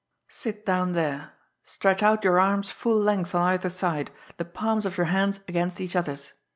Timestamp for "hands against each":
5.13-5.95